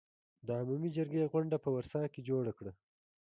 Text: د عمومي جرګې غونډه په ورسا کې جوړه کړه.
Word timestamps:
د 0.47 0.49
عمومي 0.59 0.89
جرګې 0.97 1.29
غونډه 1.31 1.57
په 1.63 1.69
ورسا 1.75 2.01
کې 2.13 2.25
جوړه 2.29 2.51
کړه. 2.57 2.71